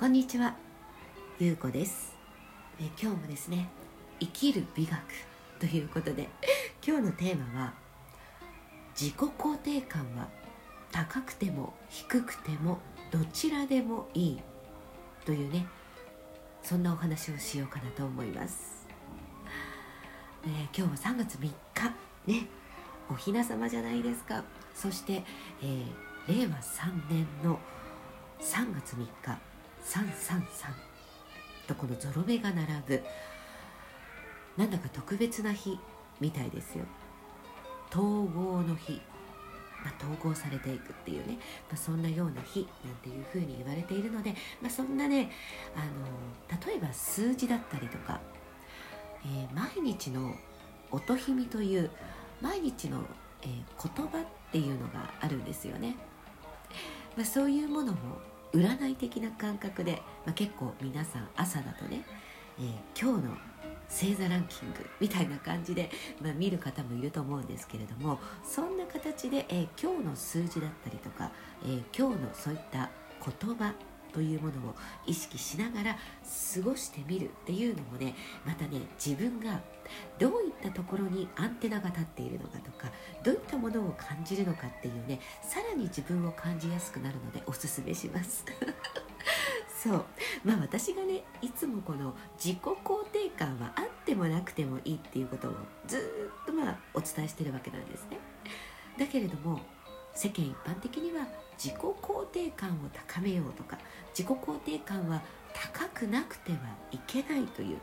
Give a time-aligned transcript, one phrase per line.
[0.00, 0.56] こんにちは、
[1.38, 2.16] ゆうこです。
[2.80, 3.68] え今日もですね
[4.18, 4.98] 生きる美学
[5.58, 6.26] ということで
[6.82, 7.74] 今日のテーマは
[8.98, 10.26] 自己肯定感は
[10.90, 12.78] 高くても低くても
[13.10, 14.40] どちらでもいい
[15.26, 15.66] というね
[16.62, 18.88] そんなお話をしようかなと思います、
[20.44, 21.52] えー、今日は3月3日
[22.26, 22.46] ね
[23.10, 24.44] おひな様じゃないですか。
[24.74, 25.22] そして、
[25.60, 27.58] えー、令和3年の
[28.40, 29.49] 3月3日
[29.84, 30.72] 333
[31.66, 33.02] とこのゾロ目が並ぶ。
[34.56, 35.78] なんだか特別な日
[36.20, 36.84] みたいですよ。
[37.90, 39.00] 統合の日、
[39.84, 45.30] まあ、統合されていくっていうね、まあ、そんなような日なんていうふうに言われているので、まあ、そんなね
[45.74, 48.20] あの例えば数字だったりとか、
[49.24, 50.34] えー、毎日の
[50.90, 51.90] 音ひみという
[52.40, 53.02] 毎日の、
[53.42, 55.96] えー、言葉っていうのがあるんですよね、
[57.16, 57.98] まあ、そういうものも
[58.52, 62.02] 占い的な感覚で、まあ、結構皆さん朝だとね、
[62.58, 63.36] えー、今日の
[63.88, 65.90] 星座ランキングみたいな感じで、
[66.22, 71.30] まあ、見る方もいると思うんですけれどもそんな形で、えー、今日の数字だったりとか、
[71.64, 72.90] えー、今日のそういった
[73.20, 73.72] 言葉
[74.10, 74.74] というものを
[75.06, 79.60] 意識しながら過ごしてみるっていうのもねまたね自分が
[80.18, 82.90] どういったところにアンテナが立っているのかとか
[83.24, 88.44] どういったものを感じるのかっていうねさらに自分を感じやすくなるのでおすすめします。
[89.82, 90.04] そう。
[90.44, 95.54] まあ私がねいつもこの自己肯定感はあってもなくてもいいっていうことを
[95.86, 98.18] ずっとまあお伝えしてるわけなんですね。
[98.98, 99.60] だけれども
[100.14, 101.26] 世間一般的には
[101.62, 103.78] 自己肯定感を高めようとか
[104.16, 105.22] 自己肯定感は
[105.52, 106.58] 高くなくては
[106.90, 107.80] いけないという、ま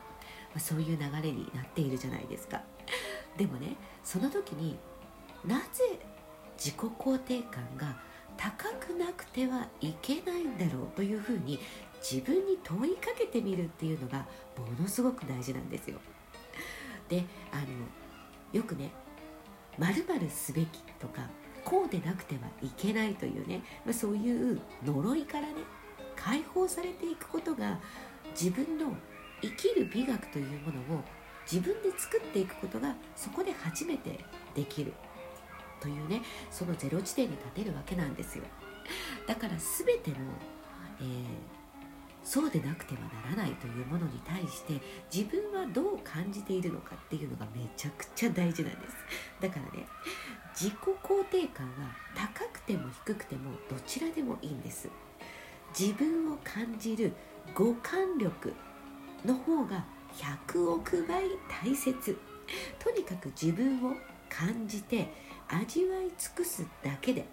[0.55, 2.61] あ、そういう流れになっているじゃないですか
[3.38, 4.78] でもねその時に
[5.45, 6.00] なぜ
[6.58, 7.95] 自己肯定感が
[8.36, 11.59] 高くなくてはいけないんだろうというふうに
[12.00, 14.20] 自分に問いかけてみるっていうのが
[14.58, 15.98] ものすごく大事なんですよ。
[17.09, 17.64] であの
[18.53, 18.92] よくね
[19.77, 21.30] 「まるすべき」とか
[21.67, 25.55] こうでなくてはいけないというね、まあ、そういう呪いからね
[26.16, 27.78] 解放されていくことが
[28.32, 28.95] 自分の
[29.42, 31.04] 生きる美学というものを
[31.52, 34.23] 自分で作っていくことがそこで初めて
[34.55, 34.94] できる。
[35.82, 38.45] というねそのゼロ地点に立てるわけなんですよ。
[39.28, 40.17] だから全ての、
[41.02, 41.26] えー、
[42.27, 48.95] そうでなくてはならないというものに対して自分はどう感じているのかっていうのがめちゃくちゃ大事なんです。
[49.39, 49.88] だからね
[50.54, 51.73] 自己肯定感は
[52.14, 54.89] 高くても低くてもどちらでもいいんです。
[55.80, 57.14] 自分を感じる
[57.55, 58.54] 五感力
[59.23, 59.86] の方が
[60.17, 61.23] 100億倍
[61.64, 62.17] 大切。
[62.77, 63.95] とにかく自分を
[64.27, 65.14] 感じて
[65.48, 67.26] 味わい尽くすだけで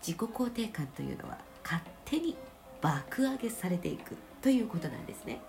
[0.00, 2.36] 自己肯定感というのは勝手に
[2.84, 5.40] 爆上げされていくということなんですね。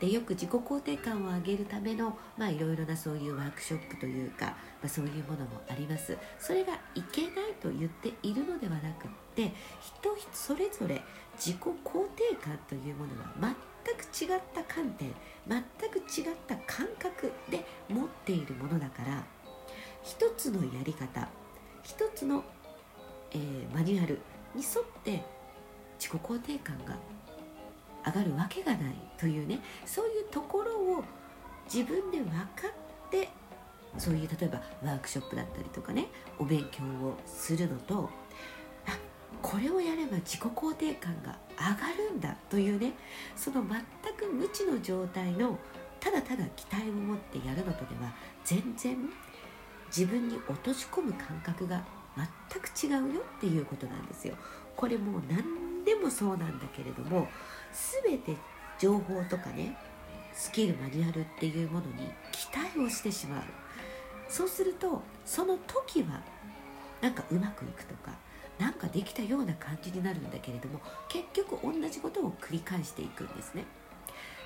[0.00, 4.54] でよく自己肯定感を上げるためのまあいろいろなそういうワークショップというか、ま
[4.86, 11.00] あ、そういうものもありますそれがいけないと言っているのではなくって人それぞれ
[11.36, 11.68] 自己肯
[12.16, 13.54] 定感というものは
[13.86, 15.12] 全く違った観点
[15.46, 19.24] 全く違った感覚で持っているものだから
[20.02, 21.28] 一つのやり方
[21.84, 22.42] 一つの、
[23.30, 24.18] えー、マニュアル
[24.56, 25.22] に沿って
[26.02, 26.96] 自己肯定感が
[28.04, 31.04] 上がるわけがないというねそういうところを
[31.72, 32.66] 自分で分か
[33.06, 33.28] って
[33.96, 36.08] そういう例えばワークショップだったりとかね
[36.40, 38.10] お勉強をするのと
[38.88, 38.98] あ
[39.40, 42.94] これをやれば自己肯定感が上がるんだというね
[43.36, 43.80] その全
[44.14, 45.56] く無知の状態の
[46.00, 48.12] ただただ期待を持ってやるのとでは
[48.44, 48.96] 全然
[49.86, 51.84] 自分に落とし込む感覚が
[52.16, 54.34] 全く違うよっていうことなんですよ。
[54.74, 57.28] これもう何でもそうなんだけれども
[58.02, 58.36] 全て
[58.78, 59.76] 情報とかね
[60.32, 63.42] スキルマニュアルっていうものに期待をしてしまう。
[64.28, 66.22] そうするとその時は
[67.02, 68.12] なんかうまくいくとか
[68.58, 73.64] なんかできたような感じになるんだけれども結局同じことを繰り返していくんですね。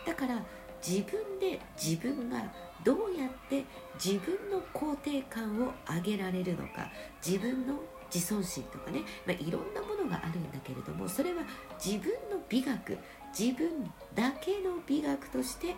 [0.06, 0.42] だから
[0.86, 2.42] 自分で自分が
[2.84, 6.90] どうやって自分の肯定感を上げられるのか
[7.24, 7.74] 自分の
[8.12, 11.42] 自尊心とかね、まあ、いろんながあるんだけれどもそれは
[11.82, 12.98] 自分の美学
[13.38, 13.68] 自分
[14.14, 15.74] だけの美学として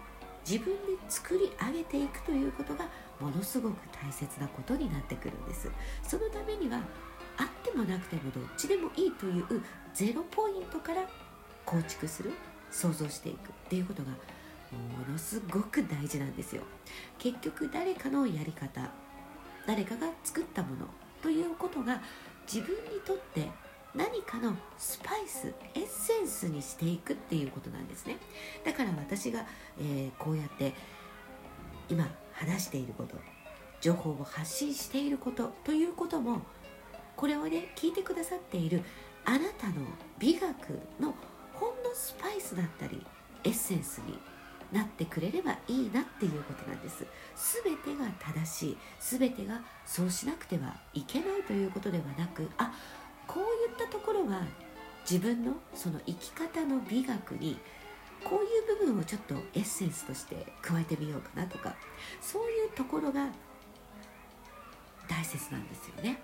[0.49, 2.87] 自分で作り上げていくということが
[3.21, 5.71] ものすごく大切なことになってくるんです。
[6.03, 6.81] そのためには
[7.37, 11.03] あってもなくてもどっちでもいいというゼロポイントから
[11.65, 12.33] 構築する
[12.71, 16.63] 想像していくっていうことがものすごく大事なんですよ。
[17.19, 18.91] 結局誰かのやり方
[19.67, 20.87] 誰かが作ったもの
[21.23, 22.01] ということが
[22.51, 23.49] 自分にとって
[23.95, 28.19] 何かのスパイスエッセンスにしていくっていうことなんですね。
[28.65, 29.45] だから私が、
[29.81, 30.75] えー、こうやって
[31.89, 33.17] 今話していること
[33.81, 36.43] 情報を発信していることということも
[37.17, 38.83] これをね聞いてくださっている
[39.25, 39.75] あなたの
[40.19, 40.47] 美学
[41.01, 41.15] の
[41.55, 43.05] ほんのスパイスだったり
[43.45, 44.19] エッセンスに
[44.73, 47.07] なってくれればいいなっていうことなんです。
[47.65, 52.73] 全てが正しい全てがそうしなくてはいけないということではなくあ
[53.29, 54.43] こういったところは
[55.09, 57.59] 自分のその生き方の美学に
[58.25, 61.77] こういう部分をちょっとエッセンスとして加えてみようかなとか
[62.21, 63.29] そういうところが
[65.09, 66.21] 大切なんですよね。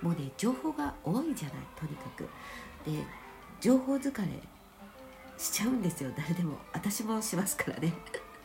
[0.00, 2.28] もうね情報が多いじゃないとにかく。
[2.84, 3.04] で
[3.60, 4.28] 情報疲れ
[5.36, 6.58] しちゃうんですよ誰でも。
[6.72, 7.92] 私もしますからね。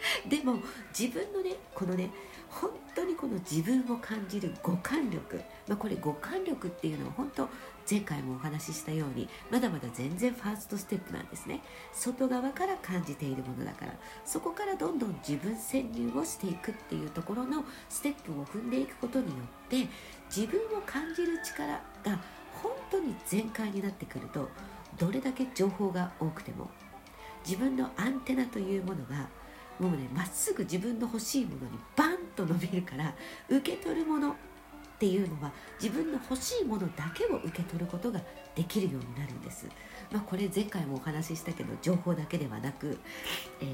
[0.28, 0.58] でも
[0.98, 2.10] 自分のねこのね
[2.50, 7.50] 本当にこの自分を感じる五感力、まあ、これ五感力っていうのは本当
[7.90, 11.62] 前回もお話ししたようにまだまだ全然ファーストステップなんですね。
[11.92, 13.94] 外側から感じているものだから。
[14.24, 19.34] そこからどんどん自分潜入をしていくっていうところのステップを踏んでいくことによ
[19.66, 19.90] って
[20.34, 21.68] 自分を感じる力
[22.04, 22.20] が
[22.62, 24.50] 本当に全開になってくると
[24.98, 26.70] どれだけ情報が多くても
[27.46, 29.28] 自分のアンテナというものが
[29.80, 33.14] もうねまっすぐ自分の欲しいものにバンと伸びるから
[33.50, 34.34] 受け取るものっ
[35.00, 38.22] ていうのは自分の欲しいものだけを受け取ることが
[38.56, 39.68] できるようになるんです。
[40.12, 42.98] まあ、これ前回もお話ししたけど情報だけではなく、
[43.60, 43.68] えー、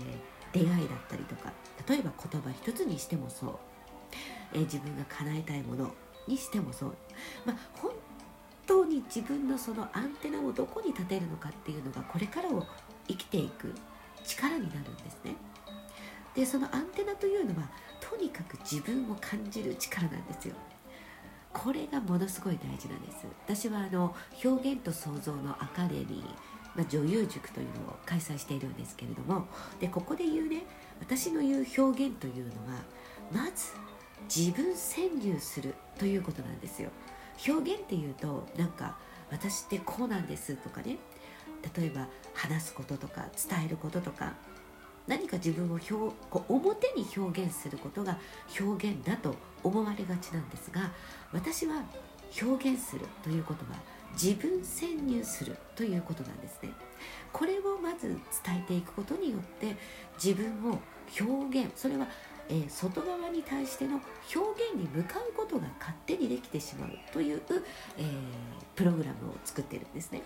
[0.53, 1.51] 出会いだったりとか
[1.87, 3.55] 例えば言葉一つにしてもそう、
[4.53, 5.93] えー、自分が叶えたいもの
[6.27, 6.95] にしてもそう、
[7.45, 7.91] まあ、本
[8.65, 12.65] 当に自分のそのアンテナをどこに立てるのかっていうのがこれからを
[13.07, 13.73] 生きていく
[14.23, 15.35] 力になるんですね。
[16.39, 17.67] でそのアンテナというのは
[17.99, 20.55] とにかく自分を感じる力なんですよ。
[21.51, 23.27] これがものすごい大事なんです。
[23.45, 26.23] 私はあの表現と創造のアカデミー、
[26.75, 29.47] まあ、女優塾というのを開催しているんですけれども
[29.81, 30.63] でここで言うね
[31.01, 32.79] 私の言う表現というのは
[33.33, 33.73] まず
[34.33, 36.89] 自分潜入するということなんですよ。
[37.49, 38.97] 表現っていうとなんか
[39.29, 40.99] 私ってこうなんですとかね。
[41.75, 44.35] 例えば話すこととか伝えることとか。
[45.09, 45.93] 何か自分を表
[46.29, 48.17] こう表に表現することが
[48.59, 50.91] 表現だと思われがちなんですが
[51.33, 51.83] 私は
[52.39, 53.79] 表現するということは
[54.13, 56.69] 自分潜入するということなんですね。
[57.33, 58.07] これをまず
[58.43, 59.75] 伝えていくことによって
[60.23, 60.79] 自分を
[61.19, 62.07] 表現それは、
[62.47, 64.01] えー、外側に対しての
[64.35, 67.41] 表現に向かうことが勝手にできてしまうという、
[67.97, 68.05] えー、
[68.75, 70.21] プログラムを作ってるんですね。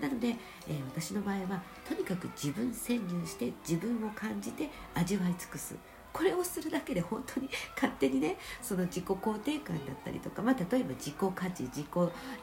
[0.00, 0.36] なので、
[0.68, 5.74] えー、私の場合はとにかく自分潜入して自分を感じて味わい尽くす。
[6.12, 11.86] これをするだけで本当に勝手にねその自己肯定感だったりとか、まあ、例えば自己価値自己、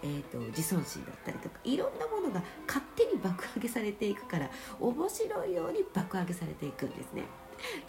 [0.04, 2.84] えーと、自尊心だったりとかいろんなものが勝
[3.30, 7.24] 爆上げされていくから面白いように爆上げされていくんですね。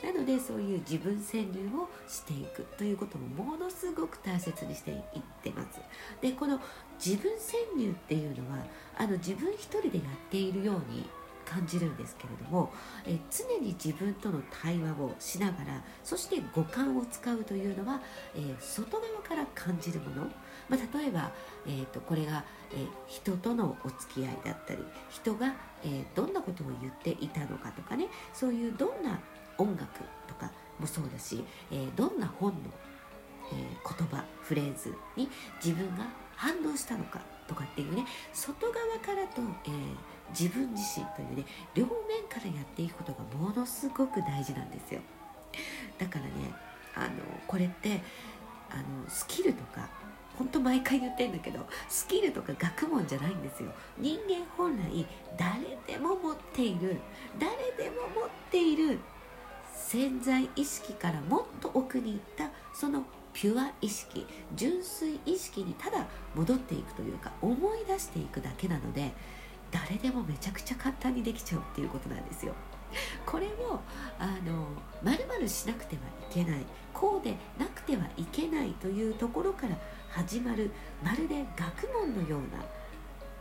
[0.03, 5.81] なのでそういう自分潜入をしていくということもものすごく大切にしていってます
[6.23, 6.59] でこの
[7.05, 8.65] 自分潜入っていうのは
[8.97, 11.07] あの自分一人でやっているように
[11.49, 12.71] 感じるんですけれども
[13.07, 18.01] え常に自分との対話をしながらそして五感を使うというのは、
[18.35, 20.31] えー、外側から感じるもの、
[20.69, 21.31] まあ、例えば、
[21.67, 29.19] えーと、これが、えー、人とのお付き合いだったり人が、えー、どんなことを言っていたのかとかねそういうどんな
[29.57, 29.87] 音楽
[30.27, 32.59] とかもそうだし、えー、どんな本の、
[33.53, 35.29] え言葉フレーズに
[35.65, 36.05] 自分が
[36.37, 39.71] 反応したのかとかっていうね外側からと、え
[40.31, 41.45] 自分自身というね
[41.75, 45.01] 両面からやっていくことがものすごく大事なんですよ。
[45.99, 46.31] だからね
[46.95, 47.09] あの
[47.47, 48.01] これって
[48.71, 49.89] あのスキルとか
[50.37, 53.73] 本当毎回言ってんだけどスキルとか学問じゃないんですよ。
[53.99, 55.07] 人間本来
[55.37, 56.97] 誰でも持っている
[57.39, 57.51] 誰
[57.83, 58.99] でも持っている
[59.75, 69.13] 潜在意識からもっと奥に行ったそのピュア意識純粋意識にただ戻っていくというか思い出していくだけなので
[69.71, 72.55] 誰でもめちゃくちゃ簡単にできちゃうっていうことなんですよ。
[73.27, 73.81] これを
[74.19, 74.67] あの
[75.03, 79.77] 丸々しなくてはいけないこうでなくてはいけないというところから
[80.09, 80.71] 始まる
[81.05, 82.65] まるで学問のような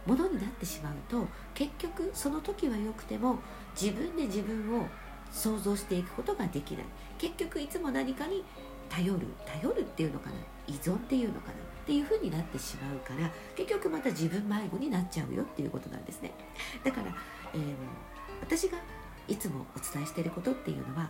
[0.06, 3.40] ものになってしまうと結局その時はよくても
[3.80, 4.86] 自分で自分を
[5.32, 6.86] 想像していくことができない
[7.18, 8.44] 結局いつも何かに
[8.90, 10.36] 頼る頼るっていうのかな
[10.68, 16.34] 依存っていうのかなっていう風になってしまうから結局また自分迷子になっちゃうよっていうことなんですね。
[16.84, 17.08] だから、
[17.54, 17.62] えー、
[18.42, 18.78] 私が
[19.28, 21.10] いつもお伝えしていることっていうのは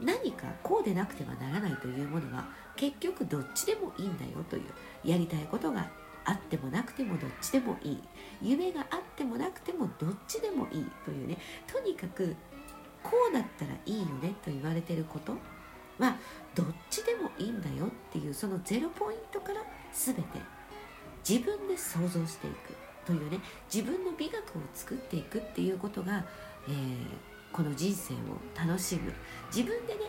[0.00, 4.62] 何かこうでなくてはならないというものは結局どっちでもいいんだよという
[5.04, 5.88] やりたいことが
[6.24, 8.02] あってもなくてもどっちでもいい。
[8.40, 11.36] 夢があってもなくてもどっちでもいいというね
[11.66, 12.36] とにかく
[13.02, 15.36] こうだったらいいよねと言われてること
[15.98, 16.16] は
[16.54, 19.60] どっちでもいいんだよっていうそのゼロポイントから
[19.92, 20.22] 全て
[21.28, 22.74] 自分で想像していく
[23.06, 23.38] というね
[23.72, 26.24] 自分の美学を作っていくっていうことが、
[26.68, 27.06] えー、
[27.52, 28.16] この人生を
[28.54, 29.12] 楽しむ。
[29.54, 30.00] 自分でね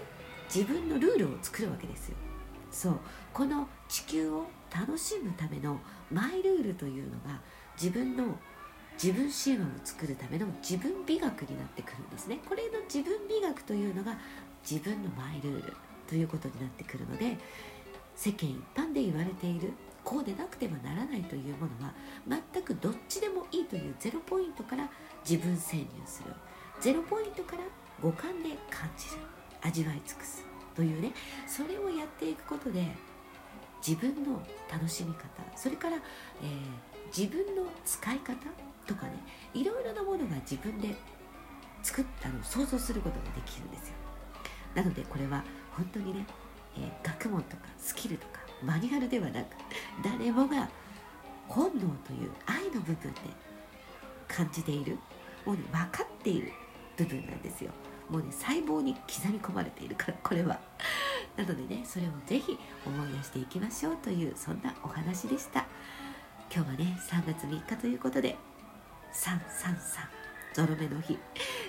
[0.53, 2.15] 自分のルールを作るわけですよ。
[2.71, 2.99] そう。
[3.33, 5.79] この地球を楽しむための
[6.11, 7.39] マイルールというのが
[7.79, 8.37] 自分の
[9.01, 12.39] 自分神話を作るための自分美学になってくるんですね。
[12.47, 14.17] これの自分美学というのが
[14.69, 15.73] 自分のマイルール
[16.07, 17.37] ということになってくるので
[18.15, 21.93] 世間一般で言われているこうでなくてはならないというものは
[22.53, 24.89] 全くどっちでもいいというゼロポイントから
[25.27, 26.33] 自分潜入する。
[26.81, 27.63] ゼロポイントから
[28.01, 29.21] 五感で感じる。
[29.61, 30.43] 味わい尽くす
[30.75, 31.13] というね。
[31.47, 32.85] それをやっていくことで
[33.85, 34.41] 自分の
[34.71, 35.27] 楽しみ方
[35.57, 38.33] それから、えー、自分の使い方
[38.87, 39.13] とかね
[39.53, 40.95] いろいろなものが自分で
[41.81, 44.02] 作ったのを想像することができるんですよ。
[44.75, 46.25] なのでこれは本当にね、
[46.77, 49.45] えー、学問とかスキルとかマニュアルではなく
[50.03, 50.69] 誰もが
[51.47, 53.19] 本能という愛の部分で
[54.27, 54.97] 感じている
[55.45, 56.51] もうね分かっている
[56.97, 57.71] 部分なんですよ。
[58.09, 60.59] もうね細胞に刻み込まれているからこれは。
[61.35, 65.65] なのでねそれをぜひ思い出していきましょうというそんなお話でした。
[66.53, 68.37] 今日はね3月3日ということで
[69.13, 71.17] 333ゾロ目の日。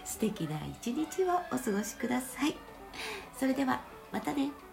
[0.05, 2.74] 素敵な一日をお過ごしください。
[3.39, 3.81] それでは
[4.13, 4.64] またね。